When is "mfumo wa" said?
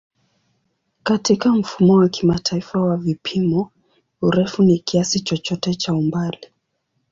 1.51-2.09